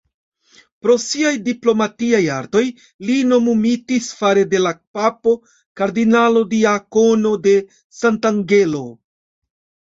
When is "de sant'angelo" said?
7.45-8.83